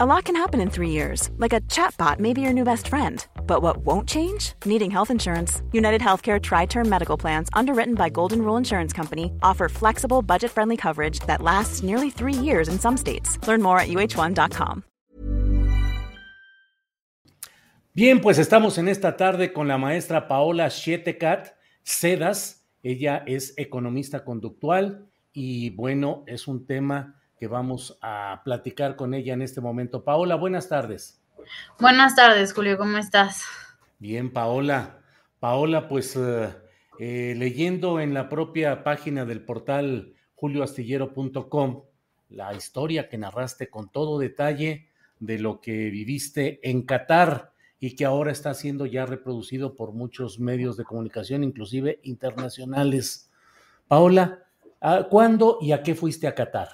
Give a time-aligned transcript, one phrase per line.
[0.00, 2.86] A lot can happen in three years, like a chatbot may be your new best
[2.86, 3.26] friend.
[3.48, 4.52] But what won't change?
[4.64, 5.60] Needing health insurance.
[5.72, 10.52] United Healthcare Tri Term Medical Plans, underwritten by Golden Rule Insurance Company, offer flexible, budget
[10.52, 13.44] friendly coverage that lasts nearly three years in some states.
[13.48, 14.84] Learn more at uh1.com.
[17.92, 22.62] Bien, pues estamos en esta tarde con la maestra Paola Schietekat Sedas.
[22.84, 29.34] Ella es economista conductual y bueno, es un tema que vamos a platicar con ella
[29.34, 30.04] en este momento.
[30.04, 31.22] Paola, buenas tardes.
[31.78, 33.44] Buenas tardes, Julio, ¿cómo estás?
[33.98, 34.98] Bien, Paola.
[35.40, 36.48] Paola, pues eh,
[36.98, 41.82] eh, leyendo en la propia página del portal julioastillero.com
[42.30, 48.04] la historia que narraste con todo detalle de lo que viviste en Qatar y que
[48.04, 53.30] ahora está siendo ya reproducido por muchos medios de comunicación, inclusive internacionales.
[53.86, 54.44] Paola,
[55.08, 56.68] ¿cuándo y a qué fuiste a Qatar?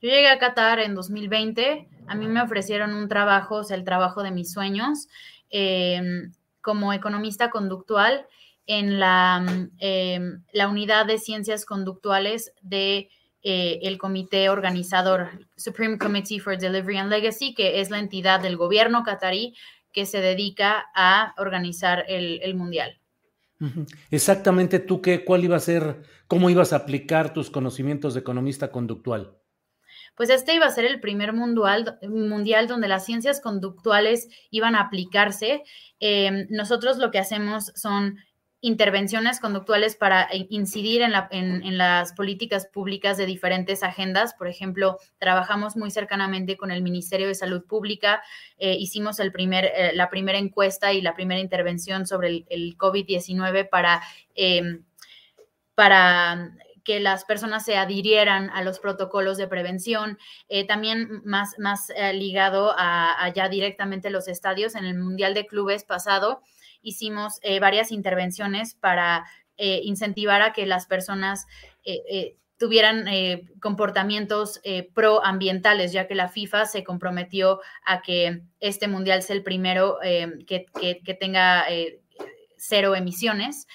[0.00, 3.84] Yo llegué a Qatar en 2020, a mí me ofrecieron un trabajo, o sea, el
[3.84, 5.08] trabajo de mis sueños,
[5.50, 8.26] em, como economista conductual
[8.66, 9.44] en la,
[9.78, 13.08] em, la, unidad de ciencias conductuales de
[13.42, 18.56] eh, el comité organizador Supreme Committee for Delivery and Legacy, que es la entidad del
[18.56, 19.54] gobierno qatarí
[19.92, 23.00] que se dedica a organizar el, el mundial.
[24.10, 28.70] Exactamente tú qué, cuál iba a ser, cómo ibas a aplicar tus conocimientos de economista
[28.70, 29.37] conductual
[30.18, 34.80] pues este iba a ser el primer mundial, mundial donde las ciencias conductuales iban a
[34.80, 35.62] aplicarse.
[36.00, 38.18] Em, nosotros lo que hacemos son
[38.60, 44.34] intervenciones conductuales para incidir en, las políticas públicas de diferentes agendas.
[44.34, 48.20] Por ejemplo, trabajamos muy cercanamente con el Ministerio de Salud Pública,
[48.58, 52.76] eh, hicimos el primer, eh, la primera encuesta y la primera intervención sobre el, el
[52.76, 54.02] COVID-19 para,
[55.76, 56.50] para
[56.88, 60.16] que las personas se adhirieran a los protocolos de prevención,
[60.48, 64.74] eh, también más, más eh, ligado a, ya directamente los estadios.
[64.74, 66.40] En el Mundial de Clubes pasado
[66.80, 69.26] hicimos eh, varias intervenciones para
[69.58, 71.46] incentivar a que las personas
[72.58, 73.06] tuvieran
[73.60, 74.60] comportamientos
[74.94, 80.66] proambientales, ya que la FIFA se comprometió a que este mundial sea el primero que,
[81.04, 81.66] que, tenga
[82.56, 83.66] cero emisiones.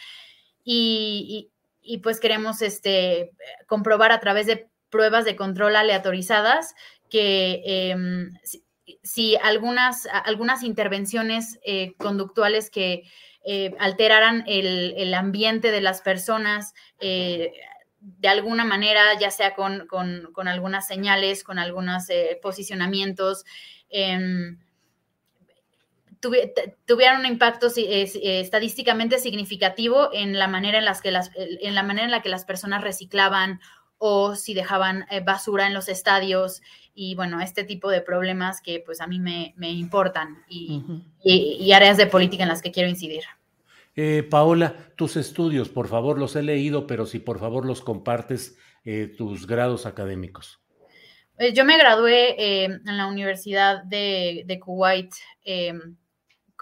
[0.64, 1.53] y,
[1.84, 3.32] y pues queremos este,
[3.68, 6.76] comprobar a través de pruebas de control aleatorizadas
[7.10, 8.32] que em,
[9.04, 13.04] si, algunas, algunas intervenciones eh, conductuales que
[13.46, 17.52] eh, alteraran el, ambiente de las personas eh,
[18.00, 22.08] de alguna manera, ya sea con, con algunas señales, con algunos
[22.42, 23.46] posicionamientos,
[26.24, 26.52] em,
[26.86, 31.84] tuvieron un impacto eh, estadísticamente significativo en la manera en, las que las, en la
[31.84, 33.60] manera en la que las personas reciclaban
[33.98, 36.62] o si dejaban eh, basura en los estadios
[36.94, 42.08] y bueno, este tipo de problemas que pues a mí me, importan y, áreas de
[42.08, 43.24] política en las que quiero incidir.
[43.96, 48.58] Eh, Paola, tus estudios, por favor, los he leído, pero si por favor los compartes,
[49.18, 50.60] tus grados académicos.
[51.54, 55.14] Yo me gradué en la Universidad de, de Kuwait
[55.46, 55.96] em,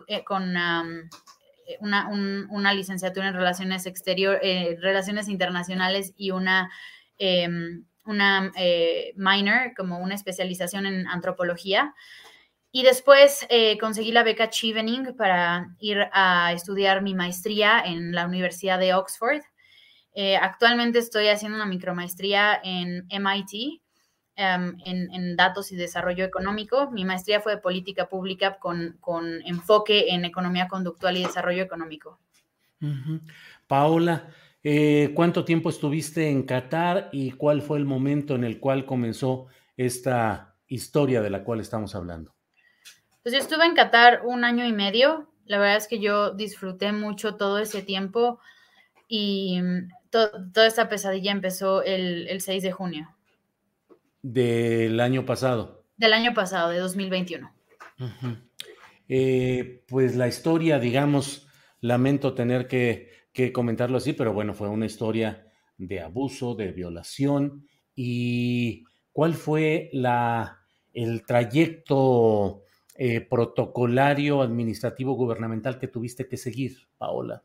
[0.08, 6.72] eh, con eh, una, licenciatura en relaciones exterior, eh, relaciones internacionales y una,
[7.18, 8.52] em, una
[9.16, 11.94] minor, como una especialización en antropología.
[12.74, 13.46] Y después
[13.82, 19.42] conseguí la beca Chevening para ir a estudiar mi maestría en la Universidad de Oxford.
[20.42, 23.82] actualmente estoy haciendo una micromaestría en MIT
[24.44, 26.90] Em, en, datos y desarrollo económico.
[26.90, 28.98] Mi maestría fue de política pública con,
[29.46, 32.20] enfoque en economía conductual y desarrollo económico.
[33.68, 34.30] Paola,
[34.64, 39.46] eh, ¿cuánto tiempo estuviste en Qatar y cuál fue el momento en el cual comenzó
[39.78, 42.34] esta historia de la cual estamos hablando?
[43.22, 45.32] Pues yo estuve en Qatar un año y medio.
[45.46, 48.40] La verdad es que yo disfruté mucho todo ese tiempo
[49.08, 53.16] y mm, toda esta pesadilla empezó el, el 6 de junio
[54.22, 55.86] del año pasado.
[55.98, 57.54] Del año pasado, de 2021.
[59.08, 61.48] eh, pues la historia, digamos,
[61.80, 65.48] lamento tener que, que comentarlo así, pero bueno, fue una historia
[65.78, 70.60] de abuso, de violación y cuál fue la,
[70.94, 72.64] el trayecto
[72.96, 77.44] eh, protocolario, administrativo, gubernamental que tuviste que seguir, Paola.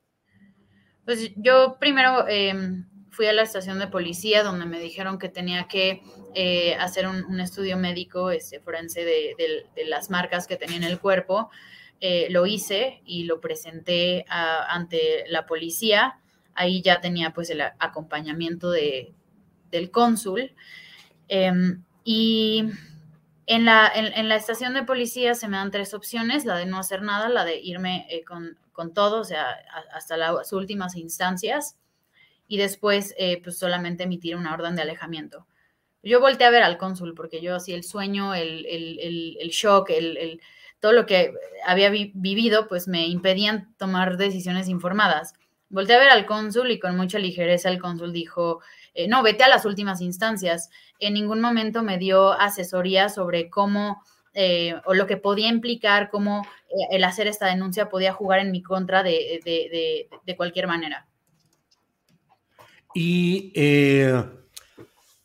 [1.04, 2.86] Pues yo primero em,
[3.16, 6.02] fui a la estación de policía donde me dijeron que tenía que
[6.34, 11.50] eh, hacer un, estudio médico este, forense de, las marcas que tenía en el cuerpo.
[12.02, 16.20] Eh, lo hice y lo presenté ante la policía.
[16.54, 19.14] Ahí ya tenía pues el acompañamiento de,
[19.70, 20.52] del cónsul.
[21.28, 22.64] Em, y
[23.46, 26.78] en la, en, la, estación de policía se me dan tres opciones, la de no
[26.78, 29.56] hacer nada, la de irme eh, con, con, todo, o sea,
[29.94, 31.78] hasta las últimas instancias,
[32.48, 35.46] y después eh, pues solamente emitir una orden de alejamiento.
[36.02, 39.90] Yo volteé a ver al cónsul porque yo así el sueño, el, el, el, shock,
[39.90, 40.40] el,
[40.78, 41.34] todo lo que
[41.66, 45.34] había vivido, pues me impedían tomar decisiones informadas.
[45.68, 48.60] Volteé a ver al cónsul y con mucha ligereza el cónsul dijo,
[48.94, 50.70] eh, no, vete a las últimas instancias.
[51.00, 54.00] En ningún momento me dio asesoría sobre cómo
[54.38, 56.46] eh, o lo que podía implicar, cómo
[56.90, 61.06] el hacer esta denuncia podía jugar en mi contra de, cualquier manera.
[62.98, 63.52] ¿Y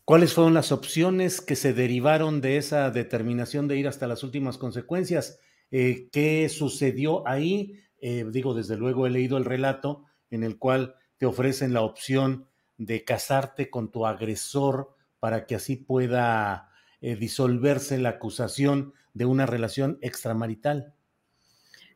[0.04, 4.58] cuáles fueron las opciones que se derivaron de esa determinación de ir hasta las últimas
[4.58, 5.40] consecuencias?
[5.70, 7.80] ¿Qué sucedió ahí?
[8.02, 12.48] digo, desde luego he leído el relato en el cual te ofrecen la opción
[12.78, 19.46] de casarte con tu agresor para que así pueda eh, disolverse la acusación de una
[19.46, 20.96] relación extramarital.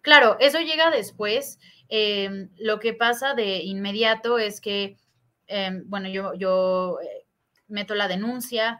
[0.02, 1.58] Claro, eso llega después.
[1.90, 4.98] Em, lo que pasa de inmediato es que,
[5.48, 7.26] em, bueno, yo, yo eh,
[7.68, 8.80] meto la denuncia,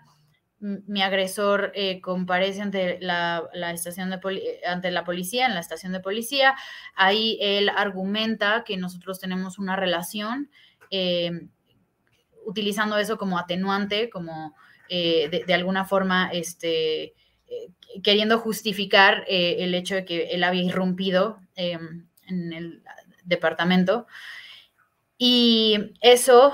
[0.60, 4.20] mi agresor eh, comparece ante la, estación de
[4.66, 6.56] ante la policía, en la estación de policía.
[6.96, 10.50] Ahí él argumenta que nosotros tenemos una relación.
[10.90, 11.50] Em,
[12.46, 14.56] utilizando eso como atenuante, como
[14.88, 17.16] eh, de, alguna forma, este,
[17.48, 17.72] eh,
[18.04, 22.84] queriendo justificar eh, el hecho de que él había irrumpido em, en el
[23.24, 24.06] departamento.
[25.18, 26.54] Y eso,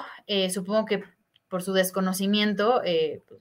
[0.54, 1.04] supongo que
[1.50, 2.82] por su desconocimiento,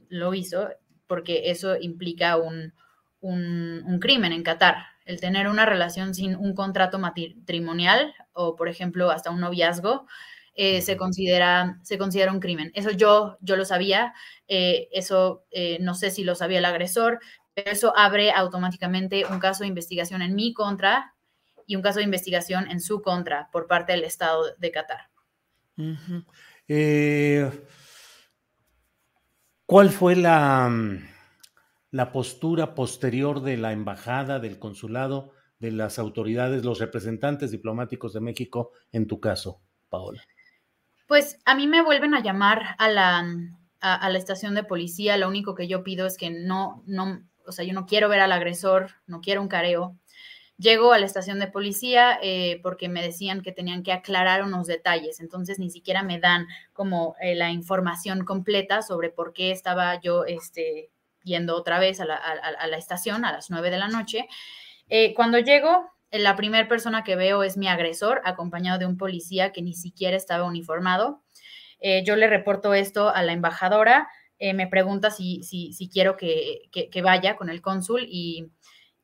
[0.08, 0.68] lo hizo,
[1.06, 2.72] porque eso implica un,
[3.20, 9.10] un, crimen en Qatar, el tener una relación sin un contrato matrimonial o, por ejemplo,
[9.10, 10.06] hasta un noviazgo,
[10.54, 12.70] eh, se, considera, se considera un crimen.
[12.74, 14.14] Eso yo, yo lo sabía,
[14.48, 17.20] eh, eso eh, no sé si lo sabía el agresor,
[17.54, 21.14] pero eso abre automáticamente un caso de investigación en mi contra
[21.66, 25.09] y un caso de investigación en su contra por parte del Estado de Qatar.
[29.66, 30.98] ¿Cuál fue la, mm,
[31.92, 38.20] la postura posterior de la embajada, del consulado, de las autoridades, los representantes diplomáticos de
[38.20, 40.22] México en tu caso, Paola?
[41.06, 43.24] Pues a mí me vuelven a llamar a la,
[43.80, 45.16] a, la estación de policía.
[45.16, 48.20] Lo único que yo pido es que no, no, o sea, yo no quiero ver
[48.20, 49.98] al agresor, no quiero un careo.
[50.60, 54.66] Llego a la estación de policía eh, porque me decían que tenían que aclarar unos
[54.66, 59.98] detalles, entonces ni siquiera me dan como eh, la información completa sobre por qué estaba
[60.00, 60.90] yo este,
[61.24, 64.28] yendo otra vez a la, a, la estación a las nueve de la noche.
[64.88, 69.52] Eh, cuando llego, la primera persona que veo es mi agresor, acompañado de un policía
[69.52, 71.22] que ni siquiera estaba uniformado.
[71.80, 74.08] Eh, yo le reporto esto a la embajadora,
[74.38, 76.68] eh, me pregunta si, si, quiero que,
[77.02, 78.50] vaya con el cónsul y,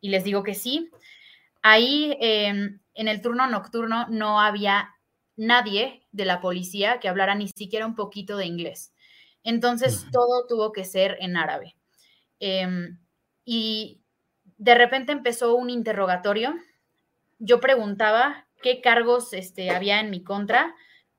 [0.00, 0.90] les digo que sí.
[1.68, 4.94] Ahí em, en el turno nocturno no había
[5.36, 8.92] nadie de la policía que hablara ni siquiera un poquito de inglés.
[9.42, 11.76] Entonces todo tuvo que ser en árabe.
[12.38, 12.98] Em,
[13.44, 14.02] y
[14.58, 16.54] de repente empezó un interrogatorio
[17.38, 20.74] yo preguntaba qué cargos este, había en mi contra.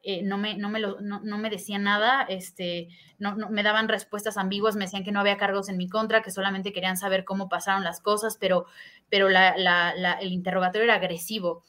[0.10, 2.88] Eh, no, me, no, me no, me decían nada, este,
[3.20, 6.32] no, me daban respuestas ambiguas, me decían que no había cargos en mi contra, que
[6.32, 8.68] solamente querían saber cómo pasaron las cosas, pero,
[9.10, 11.66] pero el interrogatorio era agresivo.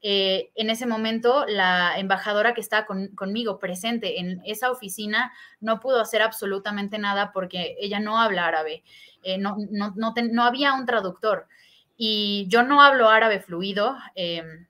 [0.00, 5.30] Eh, en ese momento, la embajadora que estaba conmigo presente en esa oficina
[5.60, 8.84] no pudo hacer absolutamente nada porque ella no habla árabe,
[9.22, 11.46] eh, no, no, no había un traductor.
[11.98, 14.66] Y yo no hablo árabe fluido, em,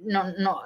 [0.00, 0.60] no, no,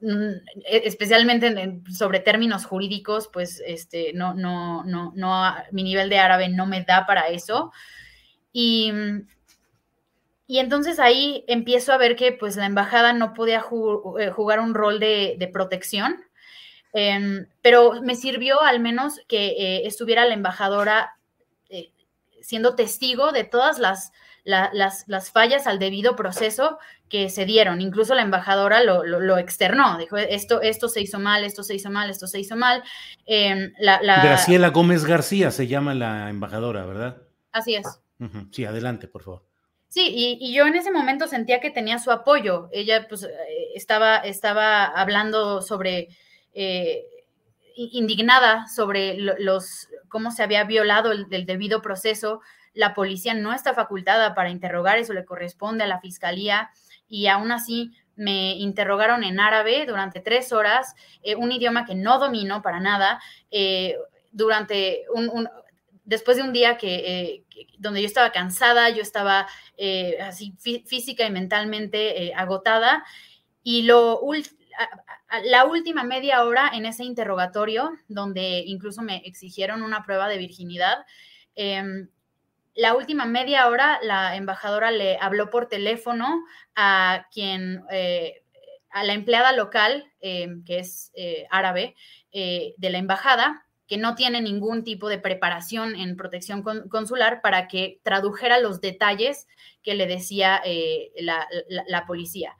[0.00, 0.30] mm,
[0.64, 6.48] e, especialmente sobre términos jurídicos, pues este, no, no, no, no, mi nivel de árabe
[6.48, 7.72] no me da para eso.
[8.52, 8.92] Y,
[10.46, 13.64] y entonces ahí empiezo a ver que pues la embajada no podía
[14.18, 16.24] eh, jugar un rol de, protección,
[16.92, 21.16] em, pero me sirvió al menos que eh, estuviera la embajadora
[21.68, 21.90] eh,
[22.40, 24.12] siendo testigo de todas las
[24.46, 27.80] las, las, fallas al debido proceso que se dieron.
[27.80, 32.10] Incluso la embajadora lo, externó, dijo, esto, esto se hizo mal, esto se hizo mal,
[32.10, 32.82] esto se hizo mal.
[33.26, 37.22] Em, la, Graciela Gómez García se llama la embajadora, ¿verdad?
[37.52, 37.86] Así es.
[38.50, 39.44] Sí, adelante, por favor.
[39.88, 42.68] Sí, y, yo en ese momento sentía que tenía su apoyo.
[42.72, 43.28] Ella pues eh,
[43.74, 46.08] estaba, estaba hablando sobre,
[46.52, 47.04] eh,
[47.76, 52.40] indignada sobre los, cómo se había violado el, debido proceso.
[52.74, 56.70] La policía no está facultada para interrogar, eso le corresponde a la fiscalía
[57.08, 62.18] y aún así me interrogaron en árabe durante tres horas, eh, un idioma que no
[62.18, 63.20] domino para nada,
[64.32, 65.48] durante un,
[66.06, 67.44] después de un día que,
[67.78, 69.46] donde yo estaba cansada, yo estaba
[69.76, 73.04] eh, así física y mentalmente eh, agotada.
[73.62, 74.22] Y lo,
[75.44, 81.04] la última media hora en ese interrogatorio, donde incluso me exigieron una prueba de virginidad,
[81.56, 82.08] em,
[82.76, 88.42] la última media hora la embajadora le habló por teléfono a quien, eh,
[88.90, 91.12] a la empleada local, em, que es
[91.50, 91.96] árabe,
[92.32, 98.00] de la embajada, que no tiene ningún tipo de preparación en protección consular para que
[98.02, 99.46] tradujera los detalles
[99.82, 102.56] que le decía eh, la, policía.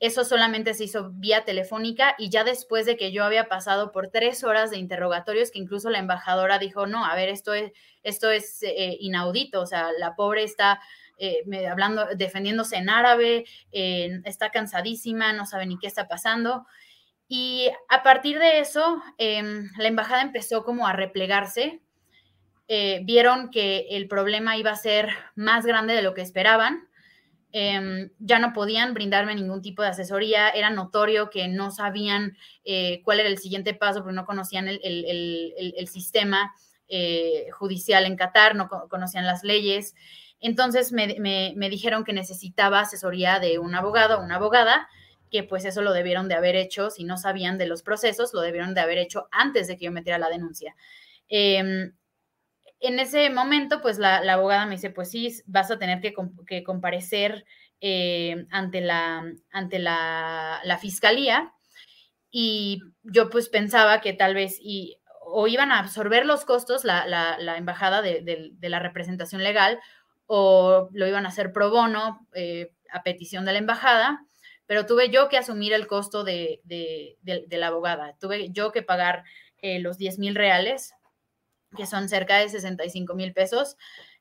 [0.00, 4.08] Eso solamente se hizo vía telefónica y ya después de que yo había pasado por
[4.08, 8.30] tres horas de interrogatorios, que incluso la embajadora dijo, no, a ver, esto es, esto
[8.30, 10.80] es eh, inaudito, o sea, la pobre está
[11.18, 16.66] eh, hablando, defendiéndose en árabe, está cansadísima, no sabe ni qué está pasando.
[17.32, 21.80] Y a partir de eso, em, la embajada empezó como a replegarse.
[22.66, 26.88] Eh, vieron que el problema iba a ser más grande de lo que esperaban.
[27.52, 30.50] Em, ya no podían brindarme ningún tipo de asesoría.
[30.50, 35.88] Era notorio que no sabían eh, cuál era el siguiente paso porque no conocían el,
[35.88, 36.54] sistema
[36.88, 39.94] eh, judicial en Qatar, no conocían las leyes.
[40.40, 44.88] Entonces me, dijeron que necesitaba asesoría de un abogado o una abogada
[45.30, 48.40] que pues eso lo debieron de haber hecho, si no sabían de los procesos, lo
[48.40, 50.74] debieron de haber hecho antes de que yo metiera la denuncia.
[51.28, 51.92] Em,
[52.80, 57.44] en ese momento, pues la, abogada me dice, pues sí, vas a tener que, comparecer
[57.80, 61.52] eh, ante, la, ante la, fiscalía.
[62.30, 67.56] Y yo pues pensaba que tal vez y, o iban a absorber los costos la,
[67.56, 69.80] embajada de, la representación legal
[70.26, 74.24] o lo iban a hacer pro bono eh, a petición de la embajada
[74.70, 76.60] pero tuve yo que asumir el costo de,
[77.24, 78.14] la abogada.
[78.20, 79.24] Tuve yo que pagar
[79.62, 80.94] eh, los 10 mil reales,
[81.76, 83.76] que son cerca de 65 mil pesos,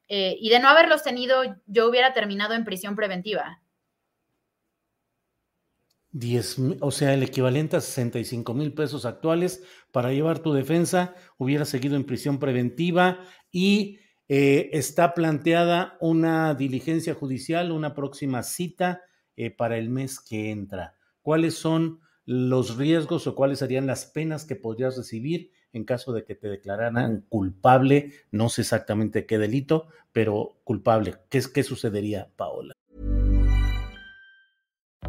[0.08, 3.62] eh, y de no haberlos tenido, yo hubiera terminado en prisión preventiva.
[6.12, 11.66] 10, o sea, el equivalente a 65 mil pesos actuales para llevar tu defensa, hubiera
[11.66, 13.20] seguido en prisión preventiva
[13.52, 19.04] y eh, está planteada una diligencia judicial, una próxima cita
[19.36, 20.96] eh, para el mes que entra?
[21.22, 26.24] ¿Cuáles son los riesgos o cuáles serían las penas que podrías recibir en caso de
[26.24, 28.14] que te declararan culpable?
[28.32, 31.16] No sé exactamente qué delito, pero culpable.
[31.30, 32.74] ¿Qué, qué sucedería, Paola?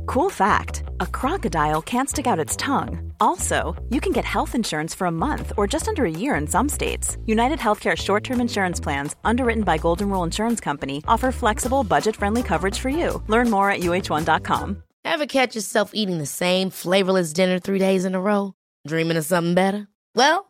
[0.07, 3.13] Cool fact a crocodile can't stick out its tongue.
[3.21, 6.47] Also, you can get health insurance for a month or just under a year in
[6.47, 7.17] some states.
[7.27, 12.17] United Healthcare short term insurance plans, underwritten by Golden Rule Insurance Company, offer flexible, budget
[12.17, 13.23] friendly coverage for you.
[13.29, 14.83] Learn more at uh1.com.
[15.05, 18.55] Ever catch yourself eating the same flavorless dinner three days in a row?
[18.87, 19.89] Dreaming of something better?
[20.15, 20.50] Well,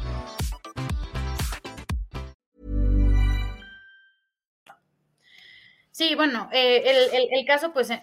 [5.91, 8.01] Sí, bueno, eh, el, el, el, caso, pues eh,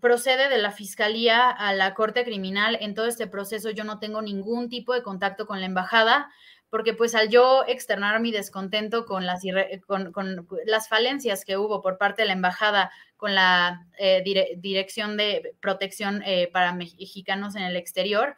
[0.00, 2.78] procede de la fiscalía a la corte criminal.
[2.80, 6.30] En todo este proceso yo no tengo ningún tipo de contacto con la embajada,
[6.70, 9.42] porque pues al yo externar mi descontento con las,
[9.86, 14.22] con, las falencias que hubo por parte de la embajada con la eh,
[14.58, 18.36] Dirección de Protección eh, para Mexicanos en el Exterior,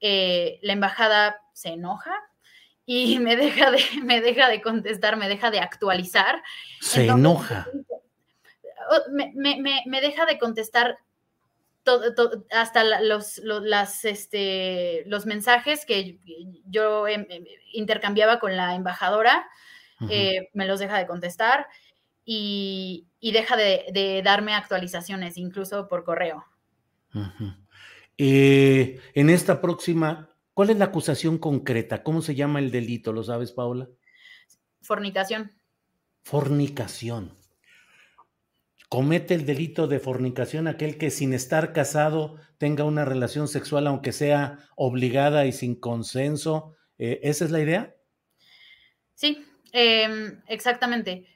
[0.00, 2.12] la embajada se enoja
[2.84, 6.42] y me deja de, me deja de contestar, me deja de actualizar.
[6.80, 7.68] Se enoja
[9.10, 10.98] me, deja de contestar
[11.82, 16.18] todo, hasta los, las, este, los mensajes que
[16.66, 17.26] yo em,
[17.72, 19.48] intercambiaba con la embajadora,
[20.10, 21.66] eh, me los deja de contestar
[22.24, 26.44] y, deja de, darme actualizaciones, incluso por correo.
[28.18, 30.28] Eh, en esta próxima
[30.58, 32.02] ¿Cuál es la acusación concreta?
[32.02, 33.12] ¿Cómo se llama el delito?
[33.12, 33.88] ¿Lo sabes, Paola?
[34.82, 35.52] Fornicación.
[36.24, 37.37] Fornicación.
[38.88, 44.12] Comete el delito de fornicación aquel que sin estar casado tenga una relación sexual, aunque
[44.12, 46.74] sea obligada y sin consenso.
[46.96, 47.94] Eh, ¿Esa es la idea?
[49.14, 51.26] Sí, em, exactamente.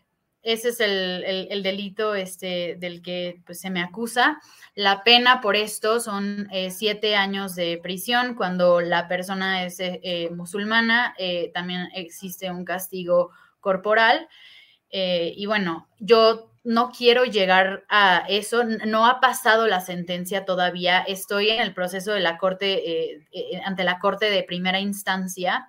[0.43, 4.41] Ese es el, delito este, del que pues, se me acusa.
[4.75, 8.35] La pena por esto son eh, siete años de prisión.
[8.35, 11.15] Cuando la persona es eh, musulmana,
[11.53, 13.31] también existe un castigo
[13.61, 14.27] corporal.
[14.91, 18.65] y bueno, yo no quiero llegar a eso.
[18.65, 21.01] No ha pasado la sentencia todavía.
[21.01, 23.27] Estoy en el proceso de la corte,
[23.65, 25.69] ante la corte de primera instancia.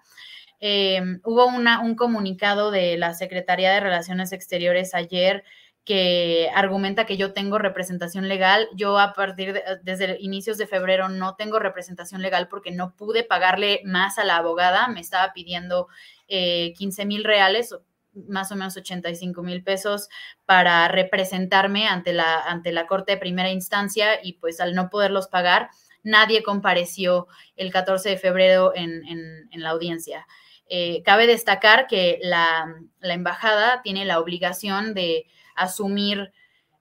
[0.60, 5.44] Em, hubo un comunicado de la Secretaría de Relaciones Exteriores ayer
[5.84, 8.70] que argumenta que yo tengo representación legal.
[8.74, 13.24] Yo a partir de, desde inicios de febrero no tengo representación legal porque no pude
[13.24, 14.88] pagarle más a la abogada.
[14.88, 15.88] Me estaba pidiendo
[16.28, 17.76] 15 eh, mil reales,
[18.28, 20.10] más o menos 85 mil pesos
[20.46, 25.28] para representarme ante la, ante la Corte de Primera Instancia y pues al no poderlos
[25.28, 25.70] pagar,
[26.04, 30.26] nadie compareció el 14 de febrero en, en la audiencia.
[30.76, 32.66] Eh, cabe destacar que la,
[33.02, 36.32] embajada tiene la obligación de asumir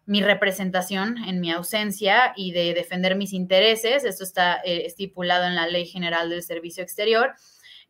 [0.07, 4.05] mi representación en mi ausencia y de defender mis intereses.
[4.05, 7.35] Esto está eh, estipulado en la Ley General del Servicio Exterior.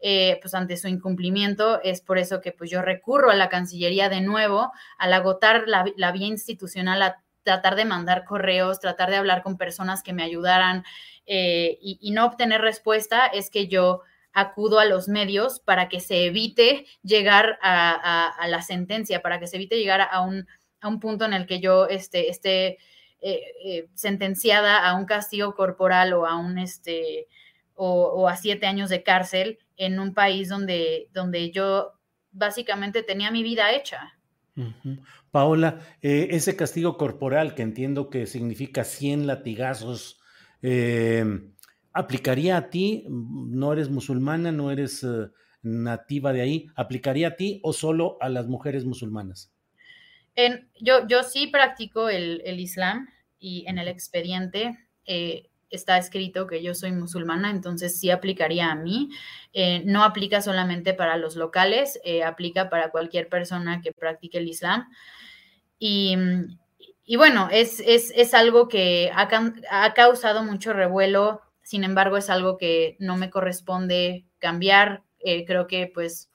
[0.05, 4.09] Eh, pues ante su incumplimiento es por eso que pues yo recurro a la Cancillería
[4.09, 9.45] de nuevo al agotar la, vía institucional a tratar de mandar correos, tratar de hablar
[9.45, 10.83] con personas que me ayudaran
[11.25, 16.27] y, y, no obtener respuesta es que yo acudo a los medios para que se
[16.27, 20.47] evite llegar a, la sentencia, para que se evite llegar a un,
[21.01, 22.79] punto en el que yo este, esté
[23.21, 27.29] eh, eh, sentenciada a un castigo corporal o a un este
[27.75, 31.93] o, a siete años de cárcel en un país donde, donde yo
[32.31, 34.15] básicamente tenía mi vida hecha.
[35.31, 40.21] Paola, eh, ese castigo corporal que entiendo que significa 100 latigazos,
[41.93, 43.05] ¿aplicaría a ti?
[43.09, 45.29] No eres musulmana, no eres eh,
[45.63, 46.67] nativa de ahí.
[46.75, 49.53] ¿Aplicaría a ti o solo a las mujeres musulmanas?
[50.35, 56.63] En, yo, yo sí practico el, Islam y en el expediente eh, está escrito que
[56.63, 59.11] yo soy musulmana, entonces sí aplicaría a mí.
[59.53, 64.89] Eh, no aplica solamente para los locales, aplica para cualquier persona que practique el Islam.
[65.79, 66.17] Y,
[67.05, 69.29] y bueno, es, es, es, algo que ha,
[69.71, 75.05] ha causado mucho revuelo sin embargo, es algo que no me corresponde cambiar.
[75.21, 76.31] Eh, creo que pues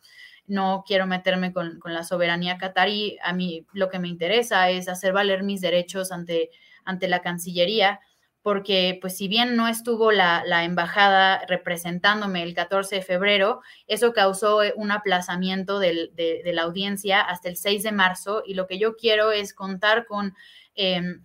[0.48, 3.18] no quiero meterme con, la soberanía catarí.
[3.22, 6.50] A mí lo que me interesa es hacer valer mis derechos ante,
[6.86, 8.00] ante la Cancillería,
[8.48, 14.62] porque pues si bien no estuvo la, embajada representándome el 14 de febrero, eso causó
[14.78, 19.34] un aplazamiento de, la audiencia hasta el 6 de marzo y lo que yo quiero
[19.34, 20.34] es contar con
[20.80, 21.24] Em,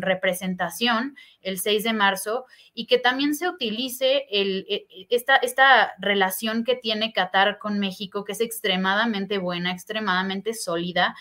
[0.00, 6.62] representación el 6 de marzo y que también se utilice e, e, esta, esta relación
[6.62, 11.16] que tiene Qatar con México, que es extremadamente buena, extremadamente sólida,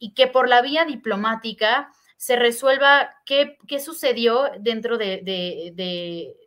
[0.00, 5.22] y que por la vía diplomática se resuelva qué, sucedió dentro de,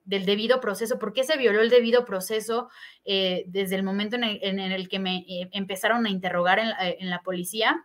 [0.05, 2.69] del debido proceso, por qué se violó el debido proceso
[3.05, 7.83] eh, desde el momento en el, que me eh, empezaron a interrogar en la policía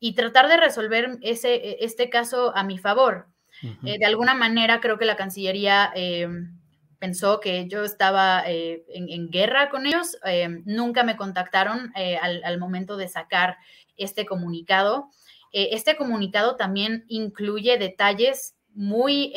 [0.00, 3.28] y tratar de resolver ese, este caso a mi favor.
[3.84, 6.28] Eh, de alguna manera creo que la Cancillería eh,
[6.98, 10.16] pensó que yo estaba eh, en, guerra con ellos.
[10.64, 11.92] nunca me contactaron
[12.22, 13.56] al, momento de sacar
[13.96, 15.10] este comunicado.
[15.52, 19.32] Este comunicado también incluye detalles muy,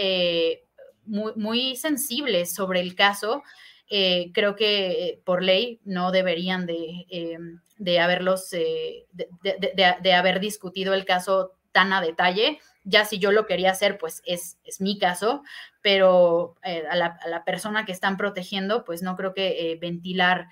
[1.06, 3.44] muy, muy sensibles sobre el caso.
[3.88, 7.06] creo que por ley no deberían de
[7.82, 12.60] de haberlos, eh, de, haber discutido el caso tan a detalle.
[12.84, 15.42] Ya si yo lo quería hacer, pues es, es mi caso,
[15.82, 20.48] pero eh, a, la, persona que están protegiendo, pues no creo que eh, ventilar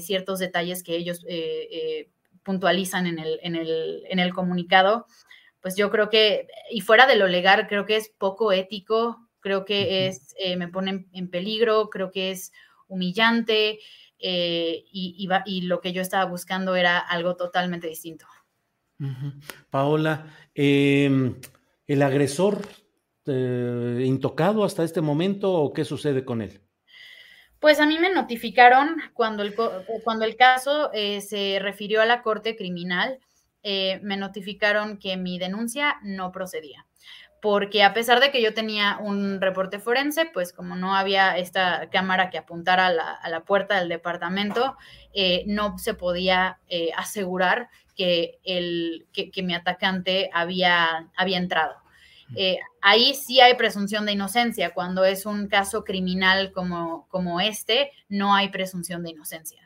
[0.00, 1.24] ciertos detalles que ellos
[2.46, 5.06] puntualizan en el, en, el, en el comunicado,
[5.60, 9.66] pues yo creo que, y fuera de lo legal, creo que es poco ético, creo
[9.66, 12.52] que es, me pone en peligro, creo que es
[12.88, 13.80] humillante.
[14.18, 18.26] Eh, y, y, lo que yo estaba buscando era algo totalmente distinto.
[19.68, 21.38] Paola, em,
[21.86, 22.66] ¿el agresor
[23.26, 26.62] eh, intocado hasta este momento o qué sucede con él?
[27.66, 29.52] Pues a mí me notificaron cuando el,
[30.04, 33.18] cuando el caso eh, se refirió a la Corte Criminal,
[33.64, 36.86] me notificaron que mi denuncia no procedía
[37.42, 41.90] porque a pesar de que yo tenía un reporte forense, pues como no había esta
[41.90, 44.76] cámara que apuntara a la, puerta del departamento,
[45.12, 51.74] eh, no se podía eh, asegurar que, el, que, mi atacante había, había entrado.
[52.34, 54.74] Eh, ahí sí hay presunción de inocencia.
[54.74, 59.62] Cuando es un caso criminal como, como este, no hay presunción de inocencia.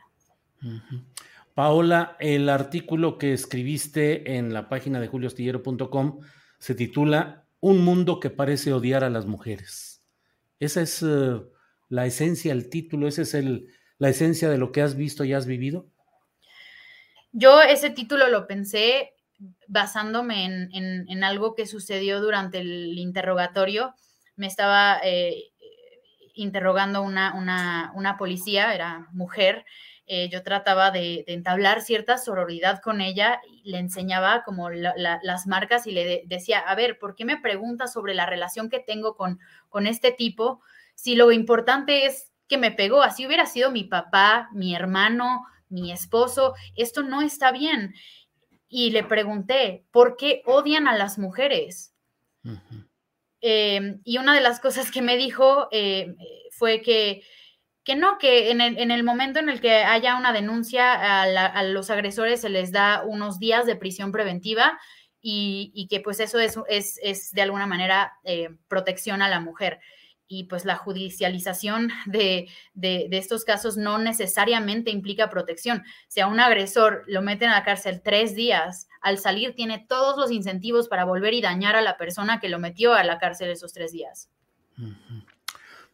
[1.55, 6.19] Paola, el artículo que escribiste en la página de juliostillero.com
[6.59, 10.03] se titula un mundo que parece odiar a las mujeres.
[10.59, 11.41] Esa es eh,
[11.89, 15.33] la esencia, el título, esa es el, la esencia de lo que has visto y
[15.33, 15.87] has vivido.
[17.31, 19.13] Yo ese título lo pensé
[19.67, 23.93] basándome en, algo que sucedió durante el interrogatorio.
[24.35, 25.51] Me estaba eh,
[26.35, 29.65] interrogando una, una, una policía, era mujer,
[30.13, 35.91] eh, yo trataba de, entablar cierta sororidad con ella, le enseñaba como las marcas y
[35.91, 39.87] le decía, a ver, ¿por qué me preguntas sobre la relación que tengo con, con
[39.87, 40.61] este tipo?
[40.95, 45.93] Si lo importante es que me pegó, así hubiera sido mi papá, mi hermano, mi
[45.93, 47.93] esposo, esto no está bien.
[48.73, 51.93] Y le pregunté, ¿por qué odian a las mujeres?
[53.41, 56.15] Em, y una de las cosas que me dijo eh,
[56.51, 57.21] fue que
[57.83, 62.41] que no, que en el, momento en el que haya una denuncia a, los agresores
[62.41, 64.79] se les da unos días de prisión preventiva
[65.19, 69.79] y, que pues eso es, es, de alguna manera eh, protección a la mujer.
[70.33, 75.83] Y pues la judicialización de, estos casos no necesariamente implica protección.
[76.07, 80.17] Si a un agresor lo meten a la cárcel tres días, al salir tiene todos
[80.17, 83.49] los incentivos para volver y dañar a la persona que lo metió a la cárcel
[83.49, 84.29] esos tres días.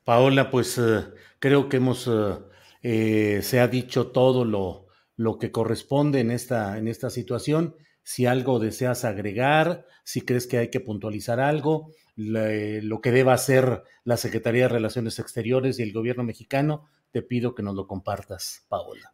[0.04, 1.06] Paola, pues eh,
[1.40, 2.38] creo que hemos, eh,
[2.84, 7.76] eh, se ha dicho todo lo, lo, que corresponde en esta, en esta situación.
[8.08, 13.84] Si algo deseas agregar, si crees que hay que puntualizar algo, lo que deba hacer
[14.06, 18.66] la Secretaría de Relaciones Exteriores y el gobierno mexicano, te pido que nos lo compartas,
[18.70, 19.14] Paola.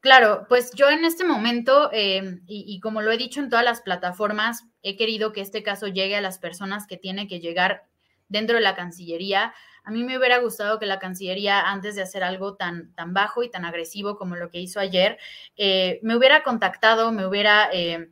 [0.00, 3.82] Claro, pues yo en este momento, y, y, como lo he dicho en todas las
[3.82, 7.84] plataformas, he querido que este caso llegue a las personas que tiene que llegar
[8.28, 9.52] dentro de la Cancillería.
[9.84, 13.42] A mí me hubiera gustado que la Cancillería, antes de hacer algo tan, tan bajo
[13.42, 15.18] y tan agresivo como lo que hizo ayer,
[15.56, 17.68] eh, me hubiera contactado, me hubiera...
[17.72, 18.10] Eh,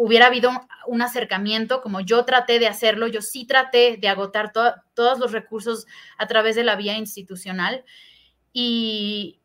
[0.00, 0.52] hubiera habido
[0.86, 5.86] un acercamiento, como yo traté de hacerlo, yo sí traté de agotar todos los recursos
[6.18, 7.84] a través de la vía institucional.
[8.52, 9.40] Y,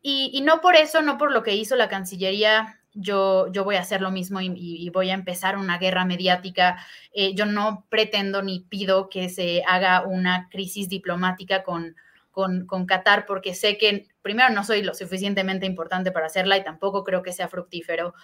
[0.00, 3.80] y, no por eso, no por lo que hizo la Cancillería yo, yo voy a
[3.80, 6.84] hacer lo mismo y, voy a empezar una guerra mediática.
[7.12, 11.96] Eh, yo no pretendo ni pido que se haga una crisis diplomática con,
[12.30, 17.04] con, Qatar porque sé que primero no soy lo suficientemente importante para hacerla y tampoco
[17.04, 18.14] creo que sea fructífero.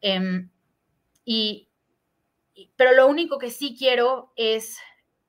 [0.00, 0.50] Em,
[1.24, 1.68] y,
[2.76, 4.78] pero lo único que sí quiero es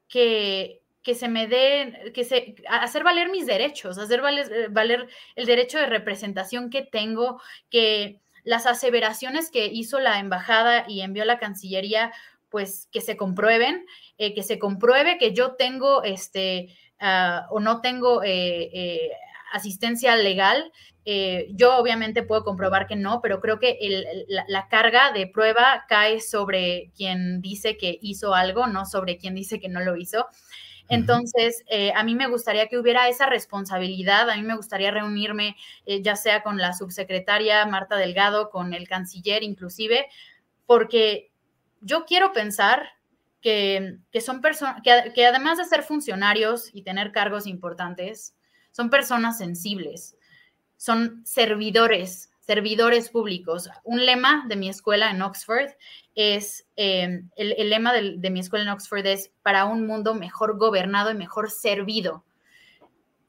[0.08, 5.46] que, que se me dé, que se, hacer valer mis derechos, hacer valer, valer el
[5.46, 11.40] derecho de representación que tengo, que las aseveraciones que hizo la embajada y envió la
[11.40, 12.12] Cancillería,
[12.50, 13.86] pues que se comprueben,
[14.18, 19.12] eh, que se compruebe que yo tengo este ah, o no tengo eh, eh,
[19.54, 20.72] asistencia legal.
[21.56, 23.80] yo obviamente puedo comprobar que no, pero creo que
[24.28, 29.60] la, carga de prueba cae sobre quien dice que hizo algo, no sobre quien dice
[29.60, 30.28] que no lo hizo.
[30.90, 35.56] Entonces, eh, a mí me gustaría que hubiera esa responsabilidad, a mí me gustaría reunirme
[35.86, 40.08] eh, ya sea con la subsecretaria Marta Delgado, con el canciller inclusive,
[40.66, 41.32] porque
[41.82, 42.90] yo quiero pensar
[43.40, 48.36] que, son personas, que, que además de ser funcionarios y tener cargos importantes,
[48.72, 50.18] son personas sensibles,
[50.76, 53.70] son servidores servidores públicos.
[53.84, 55.70] Un lema de mi escuela en Oxford
[56.16, 61.12] es, em, el, lema de, mi escuela en Oxford es para un mundo mejor gobernado
[61.12, 62.26] y mejor servido.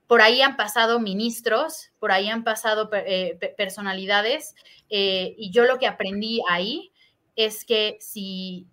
[0.07, 4.55] Por ahí han pasado ministros, por ahí han pasado eh, personalidades,
[4.89, 6.91] eh, y yo lo que aprendí ahí
[7.37, 8.69] es que si,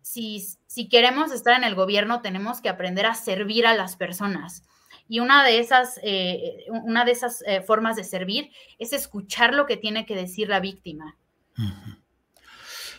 [0.00, 4.62] si, si queremos estar en el gobierno, tenemos que aprender a servir a las personas
[5.10, 9.66] y una de esas, eh, una de esas eh, formas de servir es escuchar lo
[9.66, 11.18] que tiene que decir la víctima.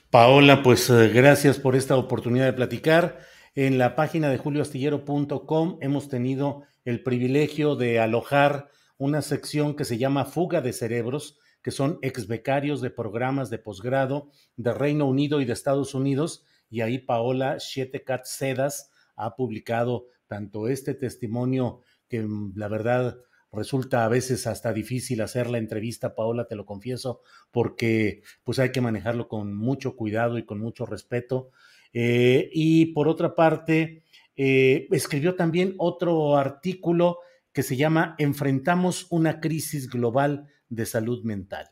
[0.09, 3.19] Paola, pues eh, gracias por esta oportunidad de platicar.
[3.55, 9.97] En la página de julioastillero.com hemos tenido el privilegio de alojar una sección que se
[9.97, 15.39] llama Fuga de Cerebros, que son ex becarios de programas de posgrado de Reino Unido
[15.39, 16.43] y de Estados Unidos.
[16.69, 23.17] Y ahí Paola Shetekat Sedas ha publicado tanto este testimonio que mm, la verdad
[23.53, 27.21] resulta a veces hasta difícil hacer la entrevista, Paola, te lo confieso,
[27.51, 31.51] porque pues hay que manejarlo con mucho cuidado y con mucho respeto.
[31.93, 34.03] Eh, y por otra parte,
[34.35, 37.19] eh, escribió también otro artículo
[37.53, 41.71] que se llama Enfrentamos una crisis global de salud mental.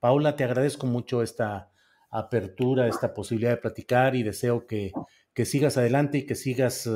[0.00, 1.70] Paula, te agradezco mucho esta
[2.10, 4.92] apertura, esta posibilidad de platicar y deseo que,
[5.34, 6.90] que sigas adelante y que sigas eh,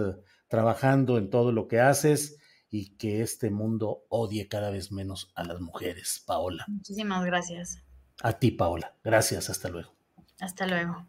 [0.48, 2.38] trabajando en todo lo que haces
[2.73, 6.65] y que este mundo odie cada vez menos a las mujeres, Paola.
[6.67, 7.79] Muchísimas gracias.
[8.23, 8.97] A ti, Paola.
[9.05, 9.51] Gracias.
[9.51, 9.95] Hasta luego.
[10.41, 11.07] Hasta luego.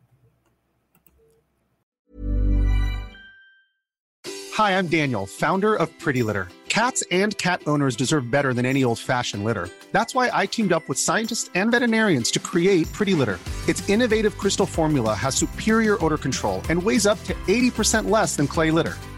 [4.55, 6.49] Hi, I'm Daniel, founder of Pretty Litter.
[6.67, 9.69] Cats and cat owners deserve better than any old-fashioned litter.
[9.91, 13.39] That's why I teamed up with scientists and veterinarians to create Pretty Litter.
[13.67, 18.47] Its innovative crystal formula has superior odor control and weighs up to 80% less than
[18.47, 18.95] clay litter.